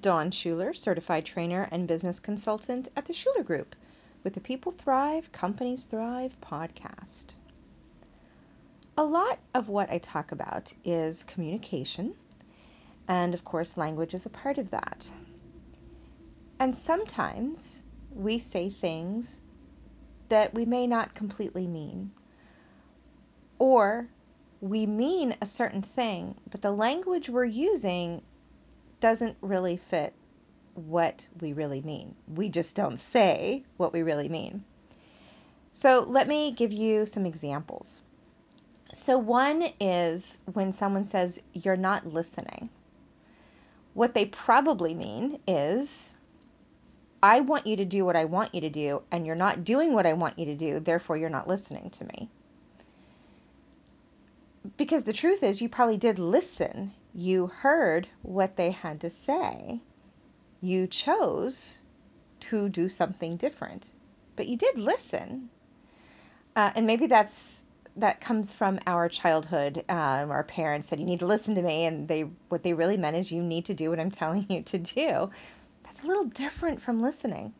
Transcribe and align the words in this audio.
Dawn 0.00 0.30
Shuler, 0.30 0.74
certified 0.74 1.26
trainer 1.26 1.68
and 1.70 1.86
business 1.86 2.18
consultant 2.18 2.88
at 2.96 3.04
the 3.04 3.12
Shuler 3.12 3.44
Group 3.44 3.76
with 4.24 4.34
the 4.34 4.40
People 4.40 4.72
Thrive, 4.72 5.30
Companies 5.32 5.84
Thrive 5.84 6.40
podcast. 6.40 7.34
A 8.96 9.04
lot 9.04 9.38
of 9.54 9.68
what 9.68 9.90
I 9.90 9.98
talk 9.98 10.32
about 10.32 10.72
is 10.84 11.24
communication, 11.24 12.14
and 13.08 13.34
of 13.34 13.44
course, 13.44 13.76
language 13.76 14.14
is 14.14 14.26
a 14.26 14.30
part 14.30 14.58
of 14.58 14.70
that. 14.70 15.12
And 16.58 16.74
sometimes 16.74 17.82
we 18.10 18.38
say 18.38 18.70
things 18.70 19.40
that 20.28 20.54
we 20.54 20.64
may 20.64 20.86
not 20.86 21.14
completely 21.14 21.66
mean, 21.66 22.12
or 23.58 24.08
we 24.60 24.86
mean 24.86 25.34
a 25.40 25.46
certain 25.46 25.82
thing, 25.82 26.36
but 26.50 26.62
the 26.62 26.72
language 26.72 27.28
we're 27.28 27.44
using 27.44 28.22
doesn't 29.00 29.36
really 29.40 29.76
fit 29.76 30.14
what 30.74 31.26
we 31.40 31.52
really 31.52 31.82
mean. 31.82 32.14
We 32.28 32.48
just 32.48 32.76
don't 32.76 32.98
say 32.98 33.64
what 33.76 33.92
we 33.92 34.02
really 34.02 34.28
mean. 34.28 34.64
So, 35.72 36.04
let 36.06 36.26
me 36.26 36.52
give 36.52 36.72
you 36.72 37.06
some 37.06 37.26
examples. 37.26 38.02
So, 38.92 39.18
one 39.18 39.64
is 39.80 40.40
when 40.52 40.72
someone 40.72 41.04
says, 41.04 41.40
You're 41.52 41.76
not 41.76 42.06
listening. 42.06 42.70
What 43.94 44.14
they 44.14 44.26
probably 44.26 44.94
mean 44.94 45.38
is, 45.46 46.14
I 47.22 47.40
want 47.40 47.66
you 47.66 47.76
to 47.76 47.84
do 47.84 48.04
what 48.04 48.16
I 48.16 48.24
want 48.24 48.54
you 48.54 48.60
to 48.62 48.70
do, 48.70 49.02
and 49.10 49.26
you're 49.26 49.36
not 49.36 49.64
doing 49.64 49.92
what 49.92 50.06
I 50.06 50.12
want 50.12 50.38
you 50.38 50.46
to 50.46 50.56
do, 50.56 50.80
therefore, 50.80 51.16
you're 51.16 51.28
not 51.28 51.48
listening 51.48 51.90
to 51.90 52.04
me. 52.04 52.28
Because 54.76 55.04
the 55.04 55.12
truth 55.12 55.42
is, 55.42 55.60
you 55.62 55.68
probably 55.68 55.96
did 55.96 56.18
listen 56.18 56.92
you 57.14 57.48
heard 57.48 58.08
what 58.22 58.56
they 58.56 58.70
had 58.70 59.00
to 59.00 59.10
say. 59.10 59.80
You 60.60 60.86
chose 60.86 61.82
to 62.40 62.68
do 62.68 62.88
something 62.88 63.36
different, 63.36 63.92
but 64.36 64.46
you 64.46 64.56
did 64.56 64.78
listen. 64.78 65.50
Uh, 66.56 66.70
and 66.74 66.86
maybe 66.86 67.06
that's 67.06 67.64
that 67.96 68.20
comes 68.20 68.52
from 68.52 68.78
our 68.86 69.08
childhood. 69.08 69.84
Um, 69.88 70.30
our 70.30 70.44
parents 70.44 70.88
said, 70.88 71.00
"You 71.00 71.06
need 71.06 71.20
to 71.20 71.26
listen 71.26 71.54
to 71.56 71.62
me," 71.62 71.84
and 71.86 72.08
they 72.08 72.22
what 72.48 72.62
they 72.62 72.72
really 72.72 72.96
meant 72.96 73.16
is, 73.16 73.32
"You 73.32 73.42
need 73.42 73.64
to 73.66 73.74
do 73.74 73.90
what 73.90 74.00
I'm 74.00 74.10
telling 74.22 74.46
you 74.48 74.62
to 74.62 74.78
do." 74.78 75.30
That's 75.84 76.02
a 76.04 76.06
little 76.06 76.24
different 76.24 76.80
from 76.80 77.00
listening. 77.00 77.54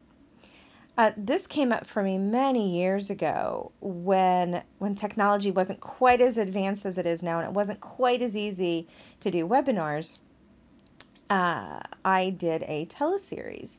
Uh, 1.00 1.12
this 1.16 1.46
came 1.46 1.72
up 1.72 1.86
for 1.86 2.02
me 2.02 2.18
many 2.18 2.78
years 2.78 3.08
ago 3.08 3.72
when 3.80 4.62
when 4.80 4.94
technology 4.94 5.50
wasn't 5.50 5.80
quite 5.80 6.20
as 6.20 6.36
advanced 6.36 6.84
as 6.84 6.98
it 6.98 7.06
is 7.06 7.22
now, 7.22 7.38
and 7.38 7.48
it 7.48 7.54
wasn't 7.54 7.80
quite 7.80 8.20
as 8.20 8.36
easy 8.36 8.86
to 9.18 9.30
do 9.30 9.48
webinars. 9.48 10.18
Uh, 11.30 11.80
I 12.04 12.28
did 12.36 12.64
a 12.64 12.84
teleseries 12.84 13.78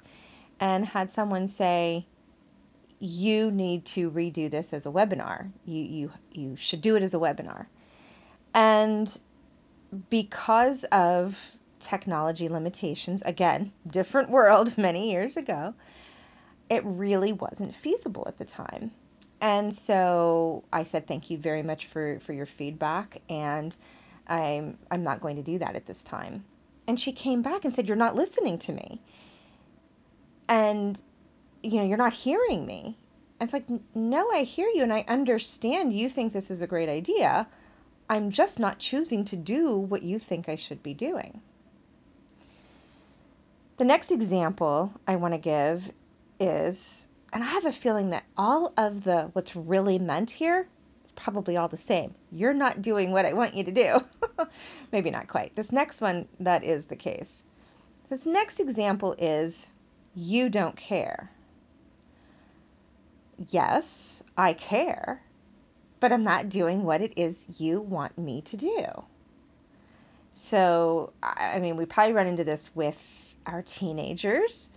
and 0.60 0.84
had 0.84 1.12
someone 1.12 1.48
say, 1.48 2.08
"You 2.98 3.52
need 3.52 3.86
to 3.94 4.10
redo 4.10 4.50
this 4.50 4.74
as 4.74 4.88
a 4.88 4.90
webinar. 4.90 5.52
You 5.64 5.84
you 5.84 6.12
you 6.32 6.56
should 6.56 6.82
do 6.82 6.96
it 6.96 7.04
as 7.04 7.14
a 7.14 7.20
webinar." 7.20 7.68
And 8.56 9.16
because 10.10 10.86
of 10.86 11.56
technology 11.80 12.50
limitations, 12.50 13.22
again, 13.22 13.74
different 13.88 14.32
world 14.32 14.76
many 14.76 15.12
years 15.12 15.38
ago 15.38 15.76
it 16.72 16.82
really 16.86 17.34
wasn't 17.34 17.76
feasible 17.76 18.24
at 18.28 18.38
the 18.38 18.46
time. 18.46 18.92
And 19.42 19.76
so 19.76 20.64
I 20.72 20.86
said, 20.86 21.06
thank 21.06 21.30
you 21.30 21.38
very 21.38 21.62
much 21.62 21.86
for, 21.88 22.20
for 22.22 22.32
your 22.32 22.46
feedback. 22.46 23.22
And 23.30 23.76
I'm, 24.28 24.78
I'm 24.90 25.04
not 25.04 25.20
going 25.20 25.36
to 25.36 25.44
do 25.44 25.60
that 25.60 25.76
at 25.76 25.86
this 25.86 26.02
time. 26.02 26.46
And 26.88 26.98
she 26.98 27.12
came 27.12 27.42
back 27.42 27.66
and 27.66 27.74
said, 27.74 27.88
You're 27.88 27.98
not 27.98 28.16
listening 28.16 28.58
to 28.60 28.72
me. 28.72 29.02
And, 30.48 31.00
you 31.62 31.78
know, 31.78 31.86
you're 31.86 31.98
not 31.98 32.14
hearing 32.14 32.66
me. 32.66 32.98
And 33.40 33.48
it's 33.48 33.54
like, 33.54 33.66
No, 33.94 34.30
I 34.32 34.44
hear 34.44 34.68
you. 34.74 34.84
And 34.84 34.94
I 34.94 35.04
understand 35.08 35.94
you 35.94 36.10
think 36.10 36.32
this 36.32 36.50
is 36.50 36.62
a 36.62 36.68
great 36.68 36.90
idea. 36.90 37.48
I'm 38.10 38.32
just 38.32 38.60
not 38.60 38.80
choosing 38.80 39.26
to 39.26 39.36
do 39.36 39.76
what 39.76 40.04
you 40.04 40.20
think 40.20 40.50
I 40.50 40.56
should 40.56 40.82
be 40.82 40.94
doing. 40.94 41.42
The 43.78 43.86
next 43.86 44.12
example 44.12 44.94
I 45.08 45.18
want 45.18 45.34
to 45.34 45.40
give 45.40 45.92
is, 46.42 47.08
and 47.32 47.44
I 47.44 47.48
have 47.48 47.66
a 47.66 47.72
feeling 47.72 48.10
that 48.10 48.26
all 48.36 48.74
of 48.76 49.04
the 49.04 49.30
what's 49.34 49.56
really 49.56 50.00
meant 50.00 50.32
here 50.32 50.68
is 51.06 51.12
probably 51.14 51.56
all 51.56 51.68
the 51.68 51.78
same. 51.78 52.16
You're 52.32 52.54
not 52.54 52.82
doing 52.82 53.12
what 53.12 53.26
I 53.26 53.34
want 53.34 53.54
you 53.54 53.64
to 53.64 53.72
do. 53.72 54.00
Maybe 54.92 55.12
not 55.12 55.28
quite. 55.28 55.56
This 55.56 55.72
next 55.72 56.02
one, 56.02 56.28
that 56.40 56.64
is 56.64 56.88
the 56.88 56.96
case. 56.96 57.46
This 58.10 58.26
next 58.26 58.60
example 58.60 59.16
is 59.18 59.72
you 60.16 60.50
don't 60.50 60.76
care. 60.76 61.32
Yes, 63.50 64.24
I 64.38 64.54
care, 64.54 65.24
but 66.00 66.12
I'm 66.12 66.24
not 66.24 66.50
doing 66.50 66.84
what 66.84 67.02
it 67.02 67.14
is 67.16 67.60
you 67.62 67.80
want 67.80 68.18
me 68.18 68.42
to 68.42 68.58
do. 68.58 68.86
So, 70.34 71.14
I 71.24 71.60
mean, 71.60 71.78
we 71.78 71.86
probably 71.86 72.14
run 72.14 72.28
into 72.28 72.44
this 72.44 72.72
with 72.76 73.36
our 73.48 73.62
teenagers 73.62 74.70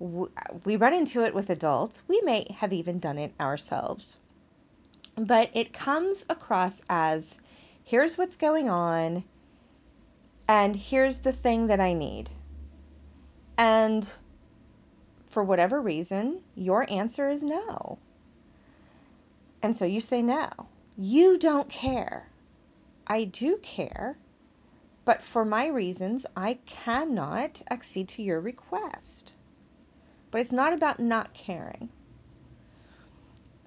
we 0.00 0.76
run 0.76 0.94
into 0.94 1.24
it 1.24 1.34
with 1.34 1.50
adults. 1.50 2.02
We 2.08 2.20
may 2.24 2.46
have 2.56 2.72
even 2.72 2.98
done 2.98 3.18
it 3.18 3.34
ourselves. 3.38 4.16
But 5.14 5.50
it 5.52 5.74
comes 5.74 6.24
across 6.30 6.82
as 6.88 7.38
here's 7.84 8.16
what's 8.16 8.36
going 8.36 8.70
on, 8.70 9.24
and 10.48 10.74
here's 10.74 11.20
the 11.20 11.32
thing 11.32 11.66
that 11.66 11.80
I 11.80 11.92
need. 11.92 12.30
And 13.58 14.10
for 15.28 15.44
whatever 15.44 15.80
reason, 15.80 16.40
your 16.54 16.90
answer 16.90 17.28
is 17.28 17.44
no. 17.44 17.98
And 19.62 19.76
so 19.76 19.84
you 19.84 20.00
say 20.00 20.22
no. 20.22 20.48
You 20.96 21.38
don't 21.38 21.68
care. 21.68 22.28
I 23.06 23.24
do 23.24 23.58
care, 23.58 24.16
but 25.04 25.20
for 25.20 25.44
my 25.44 25.66
reasons, 25.66 26.24
I 26.36 26.54
cannot 26.64 27.60
accede 27.70 28.08
to 28.10 28.22
your 28.22 28.40
request. 28.40 29.34
But 30.30 30.40
it's 30.40 30.52
not 30.52 30.72
about 30.72 31.00
not 31.00 31.34
caring. 31.34 31.88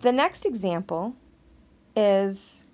The 0.01 0.11
next 0.11 0.45
example 0.45 1.15
is 1.95 2.65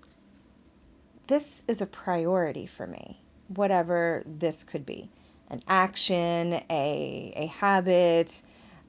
this 1.28 1.64
is 1.68 1.82
a 1.82 1.86
priority 1.86 2.66
for 2.66 2.88
me, 2.88 3.22
whatever 3.48 4.24
this 4.26 4.64
could 4.64 4.86
be 4.86 5.10
an 5.50 5.64
action, 5.68 6.54
a, 6.70 7.34
a 7.36 7.48
habit, 7.48 8.42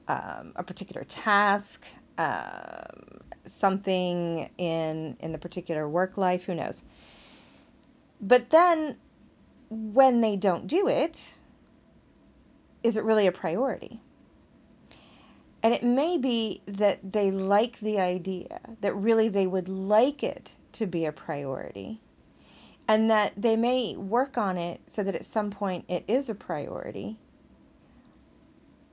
um, 0.07 0.53
a 0.55 0.63
particular 0.63 1.03
task, 1.05 1.87
um, 2.17 3.21
something 3.45 4.49
in, 4.57 5.17
in 5.19 5.31
the 5.31 5.37
particular 5.39 5.89
work 5.89 6.17
life, 6.17 6.45
who 6.45 6.55
knows. 6.55 6.83
But 8.19 8.51
then 8.51 8.97
when 9.69 10.21
they 10.21 10.35
don't 10.35 10.67
do 10.67 10.87
it, 10.87 11.39
is 12.83 12.97
it 12.97 13.03
really 13.03 13.25
a 13.25 13.31
priority? 13.31 14.01
And 15.63 15.73
it 15.73 15.83
may 15.83 16.17
be 16.17 16.61
that 16.65 17.11
they 17.11 17.29
like 17.29 17.79
the 17.79 17.99
idea, 17.99 18.59
that 18.81 18.95
really 18.95 19.29
they 19.29 19.45
would 19.45 19.69
like 19.69 20.23
it 20.23 20.55
to 20.73 20.87
be 20.87 21.05
a 21.05 21.11
priority, 21.11 21.99
and 22.87 23.09
that 23.11 23.33
they 23.37 23.55
may 23.55 23.95
work 23.95 24.37
on 24.37 24.57
it 24.57 24.81
so 24.87 25.03
that 25.03 25.13
at 25.13 25.25
some 25.25 25.51
point 25.51 25.85
it 25.87 26.03
is 26.07 26.29
a 26.29 26.35
priority, 26.35 27.17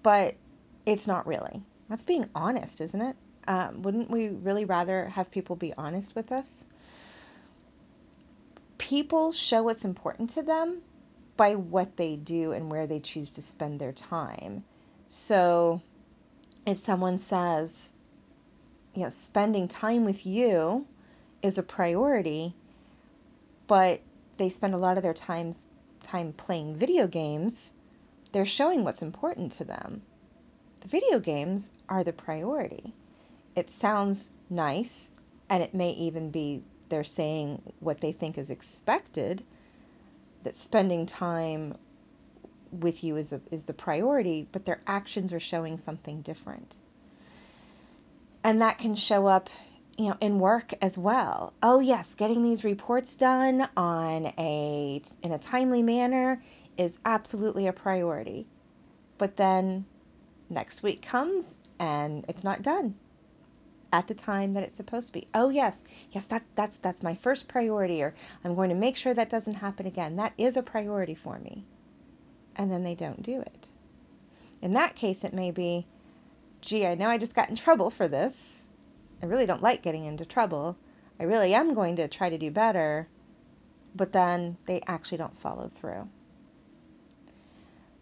but 0.02 0.34
it's 0.84 1.06
not 1.06 1.26
really. 1.26 1.62
That's 1.88 2.04
being 2.04 2.28
honest, 2.34 2.80
isn't 2.82 3.00
it? 3.00 3.16
Um, 3.46 3.80
wouldn't 3.80 4.10
we 4.10 4.28
really 4.28 4.66
rather 4.66 5.06
have 5.08 5.30
people 5.30 5.56
be 5.56 5.72
honest 5.78 6.14
with 6.14 6.30
us? 6.30 6.66
People 8.76 9.32
show 9.32 9.62
what's 9.62 9.86
important 9.86 10.28
to 10.30 10.42
them 10.42 10.82
by 11.38 11.54
what 11.54 11.96
they 11.96 12.16
do 12.16 12.52
and 12.52 12.70
where 12.70 12.86
they 12.86 13.00
choose 13.00 13.30
to 13.30 13.42
spend 13.42 13.80
their 13.80 13.92
time. 13.92 14.64
So, 15.06 15.80
if 16.68 16.78
someone 16.78 17.18
says, 17.18 17.92
you 18.94 19.02
know, 19.02 19.08
spending 19.08 19.68
time 19.68 20.04
with 20.04 20.26
you 20.26 20.86
is 21.42 21.56
a 21.56 21.62
priority, 21.62 22.54
but 23.66 24.00
they 24.36 24.48
spend 24.48 24.74
a 24.74 24.78
lot 24.78 24.96
of 24.96 25.02
their 25.02 25.14
times 25.14 25.66
time 26.02 26.32
playing 26.32 26.74
video 26.74 27.06
games, 27.06 27.72
they're 28.32 28.44
showing 28.44 28.84
what's 28.84 29.02
important 29.02 29.52
to 29.52 29.64
them. 29.64 30.02
The 30.80 30.88
video 30.88 31.18
games 31.18 31.72
are 31.88 32.04
the 32.04 32.12
priority. 32.12 32.94
It 33.56 33.70
sounds 33.70 34.30
nice, 34.48 35.10
and 35.50 35.62
it 35.62 35.74
may 35.74 35.90
even 35.90 36.30
be 36.30 36.62
they're 36.88 37.04
saying 37.04 37.60
what 37.80 38.00
they 38.00 38.12
think 38.12 38.38
is 38.38 38.50
expected 38.50 39.42
that 40.44 40.56
spending 40.56 41.04
time 41.04 41.76
with 42.72 43.02
you 43.04 43.16
is 43.16 43.30
the, 43.30 43.40
is 43.50 43.64
the 43.64 43.74
priority, 43.74 44.48
but 44.52 44.64
their 44.64 44.80
actions 44.86 45.32
are 45.32 45.40
showing 45.40 45.78
something 45.78 46.22
different. 46.22 46.76
And 48.44 48.62
that 48.62 48.78
can 48.78 48.94
show 48.94 49.26
up, 49.26 49.50
you 49.96 50.08
know, 50.08 50.16
in 50.20 50.38
work 50.38 50.72
as 50.80 50.96
well. 50.96 51.52
Oh 51.62 51.80
yes, 51.80 52.14
getting 52.14 52.42
these 52.42 52.64
reports 52.64 53.14
done 53.16 53.68
on 53.76 54.32
a 54.38 55.02
in 55.22 55.32
a 55.32 55.38
timely 55.38 55.82
manner 55.82 56.42
is 56.76 56.98
absolutely 57.04 57.66
a 57.66 57.72
priority. 57.72 58.46
But 59.18 59.36
then 59.36 59.84
next 60.48 60.82
week 60.82 61.02
comes 61.02 61.56
and 61.78 62.24
it's 62.28 62.44
not 62.44 62.62
done 62.62 62.94
at 63.92 64.06
the 64.06 64.14
time 64.14 64.52
that 64.52 64.62
it's 64.62 64.74
supposed 64.74 65.08
to 65.08 65.12
be. 65.14 65.26
Oh 65.34 65.48
yes, 65.48 65.84
yes, 66.10 66.26
that 66.26 66.44
that's 66.54 66.78
that's 66.78 67.02
my 67.02 67.14
first 67.14 67.48
priority 67.48 68.02
or 68.02 68.14
I'm 68.44 68.54
going 68.54 68.68
to 68.70 68.74
make 68.74 68.96
sure 68.96 69.14
that 69.14 69.30
doesn't 69.30 69.54
happen 69.54 69.86
again. 69.86 70.16
That 70.16 70.34
is 70.38 70.56
a 70.56 70.62
priority 70.62 71.14
for 71.14 71.38
me. 71.38 71.64
And 72.58 72.70
then 72.70 72.82
they 72.82 72.94
don't 72.94 73.22
do 73.22 73.40
it. 73.40 73.68
In 74.60 74.74
that 74.74 74.96
case 74.96 75.24
it 75.24 75.32
may 75.32 75.52
be, 75.52 75.86
gee, 76.60 76.86
I 76.86 76.96
know 76.96 77.08
I 77.08 77.16
just 77.16 77.34
got 77.34 77.48
in 77.48 77.56
trouble 77.56 77.88
for 77.88 78.08
this. 78.08 78.68
I 79.22 79.26
really 79.26 79.46
don't 79.46 79.62
like 79.62 79.82
getting 79.82 80.04
into 80.04 80.26
trouble. 80.26 80.76
I 81.18 81.24
really 81.24 81.54
am 81.54 81.72
going 81.72 81.96
to 81.96 82.08
try 82.08 82.28
to 82.28 82.36
do 82.36 82.50
better. 82.50 83.08
But 83.94 84.12
then 84.12 84.58
they 84.66 84.82
actually 84.86 85.18
don't 85.18 85.36
follow 85.36 85.68
through. 85.68 86.08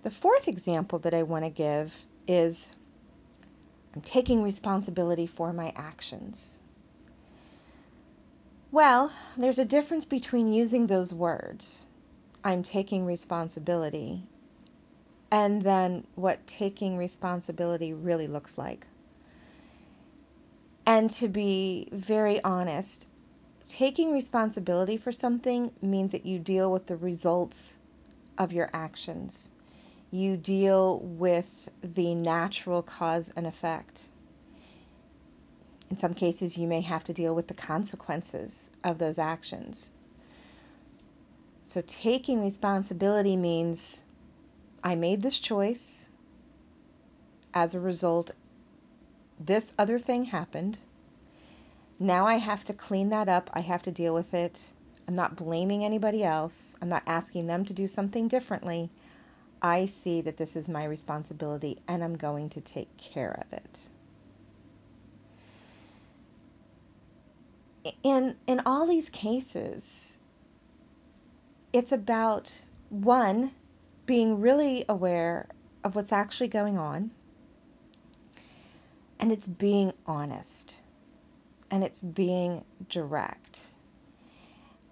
The 0.03 0.11
fourth 0.11 0.49
example 0.49 0.99
that 1.01 1.15
I 1.15 1.23
want 1.23 1.45
to 1.45 1.51
give 1.51 2.07
is 2.27 2.75
I'm 3.95 4.03
taking 4.03 4.43
responsibility 4.43 5.27
for 5.27 5.53
my 5.53 5.73
actions. 5.77 6.61
Well, 8.71 9.13
there's 9.37 9.59
a 9.59 9.65
difference 9.65 10.05
between 10.05 10.53
using 10.53 10.87
those 10.87 11.15
words, 11.15 11.87
I'm 12.45 12.63
taking 12.63 13.07
responsibility, 13.07 14.23
and 15.31 15.63
then 15.63 16.07
what 16.15 16.47
taking 16.47 16.97
responsibility 16.97 17.93
really 17.93 18.27
looks 18.27 18.57
like. 18.59 18.87
And 20.87 21.11
to 21.11 21.29
be 21.29 21.89
very 21.93 22.43
honest, 22.45 23.09
taking 23.65 24.13
responsibility 24.13 24.97
for 24.97 25.11
something 25.11 25.73
means 25.83 26.13
that 26.13 26.25
you 26.25 26.39
deal 26.39 26.71
with 26.71 26.87
the 26.87 26.97
results 26.97 27.79
of 28.39 28.53
your 28.53 28.71
actions 28.73 29.51
you 30.11 30.37
deal 30.37 30.99
with 31.01 31.69
the 31.83 32.15
natural 32.15 32.83
cause 32.83 33.33
and 33.37 33.47
effect. 33.47 34.09
In 35.91 35.99
some 35.99 36.15
cases, 36.15 36.57
you 36.57 36.67
may 36.67 36.81
have 36.81 37.05
to 37.05 37.13
deal 37.13 37.35
with 37.35 37.49
the 37.49 37.55
consequences 37.55 38.71
of 38.83 38.99
those 38.99 39.19
actions. 39.19 39.91
So, 41.63 41.83
taking 41.87 42.41
responsibility 42.41 43.37
means 43.37 44.05
I 44.87 44.95
made 44.95 45.21
this 45.21 45.41
choice. 45.41 46.11
As 47.53 47.75
a 47.75 47.81
result, 47.81 48.31
this 49.41 49.73
other 49.77 49.99
thing 49.99 50.27
happened. 50.27 50.79
Now 51.99 52.25
I 52.29 52.35
have 52.35 52.63
to 52.63 52.73
clean 52.73 53.09
that 53.09 53.29
up. 53.29 53.51
I 53.53 53.61
have 53.61 53.83
to 53.83 53.91
deal 53.91 54.15
with 54.15 54.33
it. 54.33 54.73
I'm 55.09 55.17
not 55.17 55.35
blaming 55.35 55.85
anybody 55.85 56.23
else. 56.23 56.77
I'm 56.81 56.89
not 56.89 57.03
asking 57.05 57.49
them 57.49 57.65
to 57.65 57.73
do 57.73 57.89
something 57.89 58.29
differently. 58.29 58.89
I 59.61 59.87
see 59.87 60.21
that 60.21 60.37
this 60.37 60.55
is 60.55 60.69
my 60.69 60.85
responsibility 60.85 61.79
and 61.89 62.05
I'm 62.05 62.17
going 62.17 62.49
to 62.51 62.61
take 62.61 62.97
care 62.97 63.43
of 63.45 63.53
it. 63.59 63.89
In, 68.05 68.37
in 68.47 68.61
all 68.65 68.87
these 68.87 69.11
cases, 69.11 70.19
it's 71.73 71.91
about 71.91 72.63
one, 72.89 73.51
being 74.07 74.41
really 74.41 74.85
aware 74.89 75.49
of 75.85 75.95
what's 75.95 76.13
actually 76.13 76.49
going 76.49 76.79
on, 76.79 77.11
and 79.21 79.33
it's 79.33 79.47
being 79.47 79.93
honest, 80.07 80.83
and 81.71 81.85
it's 81.85 82.01
being 82.01 82.65
direct. 82.89 83.69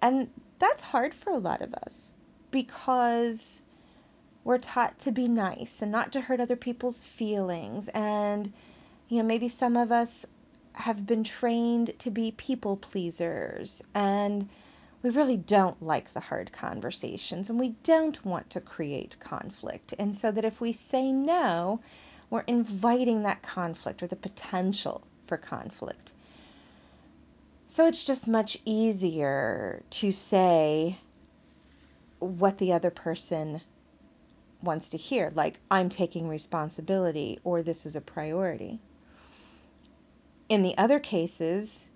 And 0.01 0.29
that's 0.59 0.83
hard 0.83 1.13
for 1.13 1.31
a 1.31 1.37
lot 1.37 1.61
of 1.61 1.73
us 1.73 2.15
because 2.51 3.63
we're 4.43 4.59
taught 4.59 4.99
to 4.99 5.11
be 5.11 5.27
nice 5.27 5.81
and 5.81 5.91
not 5.91 6.11
to 6.13 6.21
hurt 6.21 6.39
other 6.39 6.55
people's 6.55 7.01
feelings. 7.01 7.87
And, 7.89 8.53
you 9.09 9.17
know, 9.17 9.27
maybe 9.27 9.49
some 9.49 9.75
of 9.75 9.91
us 9.91 10.25
have 10.73 11.07
been 11.07 11.23
trained 11.23 11.97
to 11.99 12.11
be 12.11 12.31
people 12.31 12.77
pleasers 12.77 13.81
and 13.93 14.49
we 15.05 15.11
really 15.11 15.37
don't 15.37 15.83
like 15.83 16.13
the 16.13 16.19
hard 16.19 16.51
conversations 16.51 17.47
and 17.47 17.59
we 17.59 17.75
don't 17.83 18.25
want 18.25 18.49
to 18.49 18.59
create 18.59 19.15
conflict. 19.19 19.93
And 19.99 20.15
so 20.15 20.31
that 20.31 20.43
if 20.43 20.59
we 20.59 20.73
say 20.73 21.11
no, 21.11 21.79
we're 22.31 22.43
inviting 22.47 23.21
that 23.21 23.43
conflict 23.43 24.01
or 24.01 24.07
the 24.07 24.15
potential 24.15 25.05
for 25.27 25.37
conflict. 25.37 26.13
So 27.67 27.85
it's 27.85 28.03
just 28.03 28.27
much 28.27 28.57
easier 28.65 29.83
to 29.91 30.11
say 30.11 30.97
what 32.17 32.57
the 32.57 32.73
other 32.73 32.89
person 32.89 33.61
wants 34.63 34.89
to 34.89 34.97
hear, 34.97 35.31
like, 35.35 35.59
I'm 35.69 35.89
taking 35.89 36.27
responsibility 36.27 37.37
or 37.43 37.61
this 37.61 37.85
is 37.85 37.95
a 37.95 38.01
priority. 38.01 38.79
In 40.49 40.63
the 40.63 40.75
other 40.79 40.99
cases, 40.99 41.91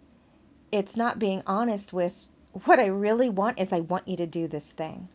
it's 0.71 0.95
not 0.95 1.17
being 1.17 1.41
honest 1.47 1.91
with 1.91 2.27
what 2.51 2.80
I 2.80 2.88
really 2.88 3.30
want 3.30 3.60
is 3.60 3.72
I 3.72 3.81
want 3.81 4.07
you 4.07 4.18
to 4.18 4.28
do 4.28 4.48
this 4.48 4.72
thing 4.72 5.10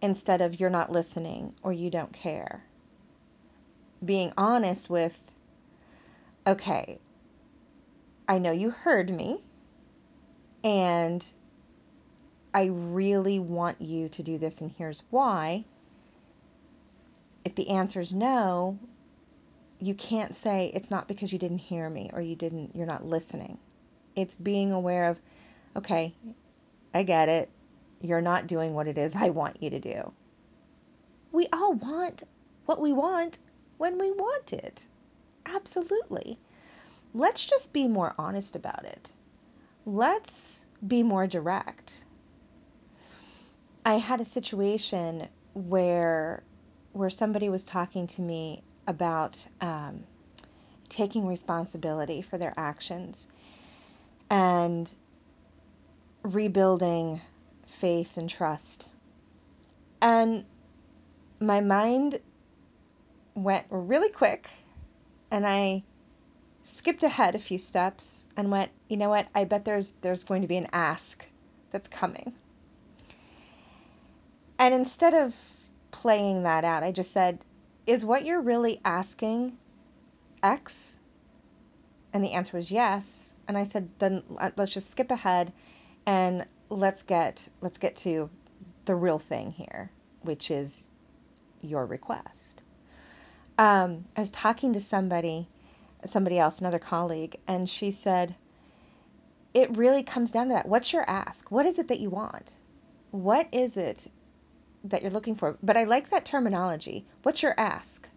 instead 0.00 0.40
of 0.40 0.60
you're 0.60 0.70
not 0.70 0.92
listening 0.92 1.54
or 1.62 1.72
you 1.72 1.90
don't 1.90 2.12
care. 2.12 2.64
Being 4.04 4.32
honest 4.36 4.88
with, 4.88 5.32
okay, 6.46 6.98
I 8.28 8.38
know 8.38 8.52
you 8.52 8.70
heard 8.70 9.10
me 9.10 9.42
and 10.62 11.24
I 12.54 12.66
really 12.66 13.38
want 13.38 13.80
you 13.80 14.08
to 14.08 14.22
do 14.22 14.38
this, 14.38 14.60
and 14.60 14.72
here's 14.76 15.02
why 15.10 15.64
if 17.44 17.54
the 17.54 17.70
answer 17.70 18.00
is 18.00 18.12
no, 18.12 18.78
you 19.80 19.94
can't 19.94 20.34
say 20.34 20.70
it's 20.74 20.90
not 20.90 21.08
because 21.08 21.32
you 21.32 21.38
didn't 21.38 21.58
hear 21.58 21.88
me 21.88 22.10
or 22.12 22.20
you 22.20 22.34
didn't 22.34 22.74
you're 22.74 22.86
not 22.86 23.06
listening. 23.06 23.58
It's 24.16 24.34
being 24.34 24.72
aware 24.72 25.04
of 25.08 25.20
okay, 25.78 26.12
I 26.92 27.04
get 27.04 27.28
it. 27.28 27.48
You're 28.00 28.20
not 28.20 28.46
doing 28.46 28.74
what 28.74 28.86
it 28.88 28.98
is 28.98 29.14
I 29.16 29.30
want 29.30 29.62
you 29.62 29.70
to 29.70 29.80
do. 29.80 30.12
We 31.32 31.46
all 31.52 31.74
want 31.74 32.24
what 32.66 32.80
we 32.80 32.92
want 32.92 33.38
when 33.78 33.98
we 33.98 34.10
want 34.10 34.52
it. 34.52 34.86
Absolutely. 35.46 36.38
Let's 37.14 37.46
just 37.46 37.72
be 37.72 37.88
more 37.88 38.14
honest 38.18 38.56
about 38.56 38.84
it. 38.84 39.12
Let's 39.86 40.66
be 40.86 41.02
more 41.02 41.26
direct. 41.26 42.04
I 43.86 43.94
had 43.94 44.20
a 44.20 44.24
situation 44.24 45.28
where 45.54 46.42
where 46.92 47.10
somebody 47.10 47.48
was 47.48 47.64
talking 47.64 48.06
to 48.08 48.22
me 48.22 48.62
about 48.86 49.46
um, 49.60 50.02
taking 50.88 51.26
responsibility 51.26 52.22
for 52.22 52.38
their 52.38 52.54
actions 52.56 53.28
and 54.30 54.92
rebuilding 56.34 57.20
faith 57.66 58.16
and 58.16 58.28
trust. 58.28 58.88
And 60.00 60.44
my 61.40 61.60
mind 61.60 62.20
went 63.34 63.66
really 63.70 64.10
quick 64.10 64.48
and 65.30 65.46
I 65.46 65.82
skipped 66.62 67.02
ahead 67.02 67.34
a 67.34 67.38
few 67.38 67.58
steps 67.58 68.26
and 68.36 68.50
went, 68.50 68.70
you 68.88 68.96
know 68.96 69.08
what? 69.08 69.28
I 69.34 69.44
bet 69.44 69.64
there's 69.64 69.92
there's 70.02 70.24
going 70.24 70.42
to 70.42 70.48
be 70.48 70.56
an 70.56 70.66
ask 70.72 71.26
that's 71.70 71.88
coming. 71.88 72.32
And 74.58 74.74
instead 74.74 75.14
of 75.14 75.34
playing 75.90 76.42
that 76.44 76.64
out. 76.64 76.82
I 76.82 76.92
just 76.92 77.10
said, 77.10 77.40
Is 77.86 78.04
what 78.04 78.24
you're 78.24 78.40
really 78.40 78.80
asking 78.84 79.56
X? 80.42 80.98
And 82.12 82.24
the 82.24 82.32
answer 82.32 82.56
was 82.56 82.70
yes. 82.70 83.36
And 83.46 83.58
I 83.58 83.64
said, 83.64 83.88
Then 83.98 84.22
uh, 84.38 84.50
let's 84.56 84.72
just 84.72 84.90
skip 84.90 85.10
ahead 85.10 85.52
and 86.06 86.46
let's 86.70 87.02
get 87.02 87.48
let's 87.60 87.78
get 87.78 87.96
to 87.96 88.30
the 88.84 88.94
real 88.94 89.18
thing 89.18 89.52
here, 89.52 89.90
which 90.22 90.50
is 90.50 90.90
your 91.60 91.86
request. 91.86 92.62
Um, 93.58 94.04
I 94.16 94.20
was 94.20 94.30
talking 94.30 94.72
to 94.74 94.80
somebody, 94.80 95.48
somebody 96.04 96.38
else, 96.38 96.60
another 96.60 96.78
colleague, 96.78 97.36
and 97.48 97.68
she 97.68 97.90
said, 97.90 98.36
It 99.52 99.76
really 99.76 100.02
comes 100.02 100.30
down 100.30 100.48
to 100.48 100.54
that. 100.54 100.68
What's 100.68 100.92
your 100.92 101.08
ask? 101.08 101.50
What 101.50 101.66
is 101.66 101.78
it 101.78 101.88
that 101.88 102.00
you 102.00 102.10
want? 102.10 102.56
What 103.10 103.48
is 103.52 103.76
it 103.76 104.08
that 104.84 105.02
you're 105.02 105.10
looking 105.10 105.34
for. 105.34 105.56
But 105.62 105.76
I 105.76 105.84
like 105.84 106.10
that 106.10 106.24
terminology. 106.24 107.06
What's 107.22 107.42
your 107.42 107.54
ask? 107.58 108.08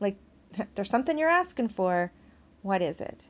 Like, 0.00 0.16
there's 0.74 0.90
something 0.90 1.18
you're 1.18 1.28
asking 1.28 1.68
for. 1.68 2.12
What 2.62 2.82
is 2.82 3.00
it? 3.00 3.28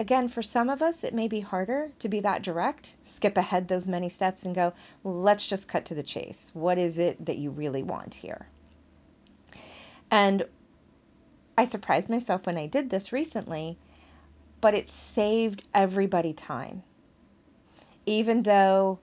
Again, 0.00 0.28
for 0.28 0.40
some 0.40 0.70
of 0.70 0.80
us, 0.80 1.04
it 1.04 1.12
may 1.12 1.28
be 1.28 1.40
harder 1.40 1.92
to 1.98 2.08
be 2.08 2.20
that 2.20 2.42
direct, 2.42 2.96
skip 3.02 3.36
ahead 3.36 3.68
those 3.68 3.86
many 3.86 4.08
steps 4.08 4.46
and 4.46 4.54
go, 4.54 4.72
let's 5.04 5.46
just 5.46 5.68
cut 5.68 5.84
to 5.84 5.94
the 5.94 6.02
chase. 6.02 6.50
What 6.54 6.78
is 6.78 6.96
it 6.96 7.26
that 7.26 7.36
you 7.36 7.50
really 7.50 7.82
want 7.82 8.14
here? 8.14 8.48
And 10.10 10.44
I 11.58 11.66
surprised 11.66 12.08
myself 12.08 12.46
when 12.46 12.56
I 12.56 12.66
did 12.66 12.88
this 12.88 13.12
recently, 13.12 13.76
but 14.62 14.72
it 14.72 14.88
saved 14.88 15.68
everybody 15.74 16.32
time. 16.32 16.82
Even 18.06 18.44
though 18.44 19.00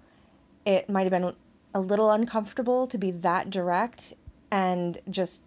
it 0.65 0.89
might 0.89 1.03
have 1.03 1.11
been 1.11 1.35
a 1.75 1.79
little 1.79 2.09
uncomfortable 2.09 2.87
to 2.87 2.97
be 2.97 3.11
that 3.11 3.51
direct 3.51 4.15
and 4.49 4.97
just 5.11 5.43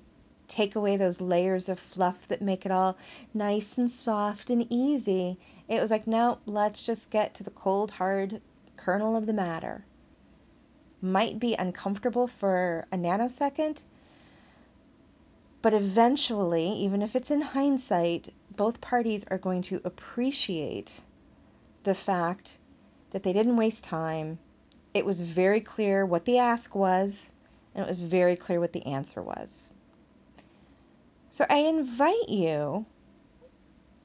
take 0.50 0.74
away 0.74 0.96
those 0.96 1.20
layers 1.20 1.68
of 1.68 1.78
fluff 1.78 2.26
that 2.28 2.42
make 2.42 2.66
it 2.66 2.72
all 2.72 2.98
nice 3.32 3.78
and 3.78 3.90
soft 3.90 4.50
and 4.50 4.66
easy. 4.68 5.38
It 5.68 5.80
was 5.80 5.90
like, 5.90 6.06
no, 6.06 6.38
let's 6.44 6.82
just 6.82 7.10
get 7.10 7.32
to 7.34 7.44
the 7.44 7.50
cold, 7.50 7.92
hard 7.92 8.42
kernel 8.76 9.16
of 9.16 9.26
the 9.26 9.32
matter. 9.32 9.84
Might 11.00 11.38
be 11.38 11.54
uncomfortable 11.54 12.26
for 12.26 12.86
a 12.92 12.96
nanosecond, 12.96 13.84
but 15.62 15.72
eventually, 15.72 16.68
even 16.68 17.00
if 17.00 17.14
it's 17.14 17.30
in 17.30 17.40
hindsight, 17.40 18.30
both 18.54 18.80
parties 18.80 19.24
are 19.30 19.38
going 19.38 19.62
to 19.62 19.80
appreciate 19.84 21.02
the 21.84 21.94
fact 21.94 22.58
that 23.10 23.22
they 23.22 23.32
didn't 23.32 23.56
waste 23.56 23.84
time. 23.84 24.38
It 24.92 25.06
was 25.06 25.20
very 25.20 25.60
clear 25.60 26.04
what 26.04 26.24
the 26.24 26.38
ask 26.38 26.74
was, 26.74 27.32
and 27.74 27.84
it 27.84 27.88
was 27.88 28.02
very 28.02 28.36
clear 28.36 28.58
what 28.58 28.72
the 28.72 28.84
answer 28.86 29.22
was. 29.22 29.72
So 31.30 31.46
I 31.48 31.58
invite 31.58 32.28
you 32.28 32.86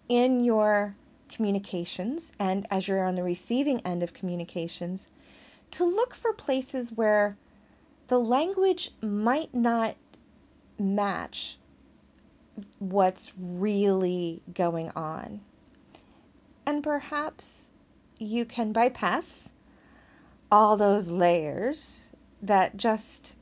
in 0.07 0.43
your 0.43 0.95
communications 1.27 2.31
and 2.39 2.67
as 2.69 2.87
you're 2.87 3.03
on 3.03 3.15
the 3.15 3.23
receiving 3.23 3.81
end 3.81 4.03
of 4.03 4.13
communications 4.13 5.09
to 5.71 5.83
look 5.83 6.13
for 6.13 6.33
places 6.33 6.91
where 6.91 7.35
the 8.09 8.19
language 8.19 8.91
might 9.01 9.53
not 9.55 9.95
match 10.77 11.57
what's 12.77 13.33
really 13.39 14.43
going 14.53 14.91
on. 14.95 15.41
And 16.67 16.83
perhaps 16.83 17.71
you 18.19 18.45
can 18.45 18.71
bypass 18.71 19.53
all 20.51 20.77
those 20.77 21.09
layers 21.09 22.11
that 22.43 22.77
just 22.77 23.35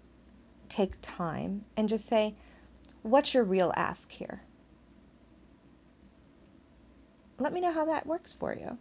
take 0.69 0.93
time 1.01 1.65
and 1.75 1.89
just 1.89 2.05
say, 2.05 2.35
What's 3.03 3.33
your 3.33 3.43
real 3.43 3.74
ask 3.75 4.12
here? 4.12 4.41
Let 7.38 7.51
me 7.51 7.60
know 7.60 7.74
how 7.74 7.86
that 7.86 8.07
works 8.07 8.31
for 8.31 8.55
you. 8.55 8.77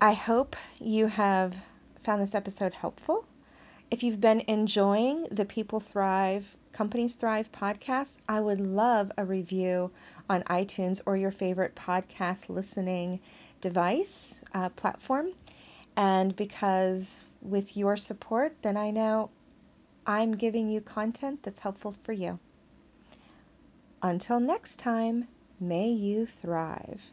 I 0.00 0.14
hope 0.14 0.56
you 0.80 1.06
have 1.06 1.54
found 2.00 2.22
this 2.22 2.34
episode 2.34 2.74
helpful. 2.74 3.26
If 3.90 4.02
you've 4.02 4.22
been 4.22 4.42
enjoying 4.48 5.26
the 5.30 5.44
People 5.44 5.80
Thrive, 5.80 6.56
Companies 6.72 7.14
Thrive 7.14 7.52
podcast, 7.52 8.18
I 8.26 8.40
would 8.40 8.60
love 8.60 9.12
a 9.18 9.24
review 9.26 9.90
on 10.30 10.42
iTunes 10.44 11.02
or 11.04 11.18
your 11.18 11.30
favorite 11.30 11.74
podcast 11.74 12.48
listening 12.48 13.20
device 13.60 14.42
uh, 14.54 14.70
platform. 14.70 15.32
And 15.94 16.34
because 16.34 17.24
with 17.42 17.76
your 17.76 17.98
support, 17.98 18.56
then 18.62 18.78
I 18.78 18.90
know 18.90 19.28
I'm 20.06 20.32
giving 20.32 20.68
you 20.68 20.80
content 20.80 21.42
that's 21.42 21.60
helpful 21.60 21.94
for 22.02 22.12
you. 22.12 22.40
Until 24.02 24.40
next 24.40 24.78
time, 24.78 25.28
may 25.60 25.88
you 25.88 26.26
thrive. 26.26 27.12